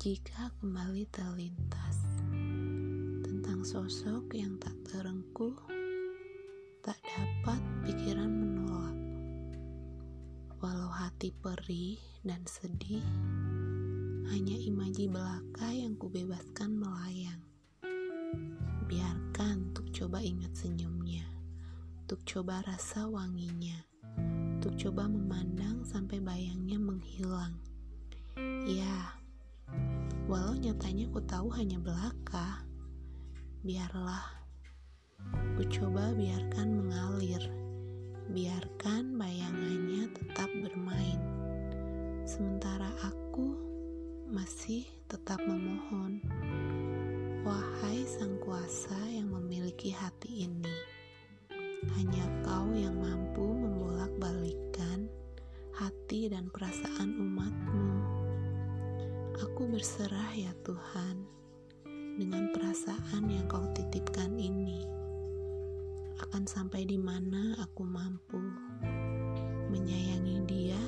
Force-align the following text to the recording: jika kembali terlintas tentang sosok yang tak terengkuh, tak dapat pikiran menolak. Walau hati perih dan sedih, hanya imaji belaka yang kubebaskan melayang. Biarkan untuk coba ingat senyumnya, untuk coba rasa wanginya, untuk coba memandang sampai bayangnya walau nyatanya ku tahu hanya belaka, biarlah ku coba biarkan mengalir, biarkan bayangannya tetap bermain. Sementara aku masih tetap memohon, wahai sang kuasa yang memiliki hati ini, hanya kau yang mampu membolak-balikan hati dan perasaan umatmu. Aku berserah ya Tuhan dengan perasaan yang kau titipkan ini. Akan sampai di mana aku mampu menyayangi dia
jika 0.00 0.48
kembali 0.64 1.12
terlintas 1.12 2.00
tentang 3.20 3.60
sosok 3.60 4.32
yang 4.32 4.56
tak 4.56 4.72
terengkuh, 4.88 5.52
tak 6.80 6.96
dapat 7.04 7.60
pikiran 7.84 8.32
menolak. 8.32 8.96
Walau 10.56 10.88
hati 10.88 11.36
perih 11.36 12.00
dan 12.24 12.40
sedih, 12.48 13.04
hanya 14.32 14.56
imaji 14.56 15.04
belaka 15.04 15.68
yang 15.68 15.92
kubebaskan 16.00 16.80
melayang. 16.80 17.44
Biarkan 18.88 19.68
untuk 19.68 19.92
coba 19.92 20.24
ingat 20.24 20.56
senyumnya, 20.56 21.28
untuk 22.08 22.24
coba 22.24 22.64
rasa 22.64 23.04
wanginya, 23.04 23.84
untuk 24.64 24.80
coba 24.80 25.12
memandang 25.12 25.84
sampai 25.84 26.24
bayangnya 26.24 26.80
walau 30.30 30.54
nyatanya 30.54 31.10
ku 31.10 31.18
tahu 31.26 31.50
hanya 31.58 31.82
belaka, 31.82 32.62
biarlah 33.66 34.22
ku 35.58 35.66
coba 35.66 36.14
biarkan 36.14 36.70
mengalir, 36.70 37.42
biarkan 38.30 39.18
bayangannya 39.18 40.06
tetap 40.14 40.46
bermain. 40.62 41.18
Sementara 42.22 42.94
aku 43.02 43.58
masih 44.30 44.86
tetap 45.10 45.42
memohon, 45.42 46.22
wahai 47.42 48.06
sang 48.06 48.38
kuasa 48.38 48.94
yang 49.10 49.34
memiliki 49.34 49.90
hati 49.90 50.46
ini, 50.46 50.70
hanya 51.98 52.22
kau 52.46 52.70
yang 52.70 52.94
mampu 53.02 53.50
membolak-balikan 53.50 55.10
hati 55.74 56.30
dan 56.30 56.46
perasaan 56.54 57.18
umatmu. 57.18 57.39
Aku 59.60 59.76
berserah 59.76 60.32
ya 60.32 60.56
Tuhan 60.64 61.20
dengan 62.16 62.48
perasaan 62.48 63.28
yang 63.28 63.44
kau 63.44 63.60
titipkan 63.76 64.32
ini. 64.40 64.88
Akan 66.16 66.48
sampai 66.48 66.88
di 66.88 66.96
mana 66.96 67.60
aku 67.60 67.84
mampu 67.84 68.40
menyayangi 69.68 70.48
dia 70.48 70.79